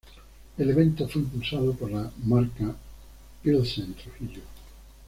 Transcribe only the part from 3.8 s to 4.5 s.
Trujillo.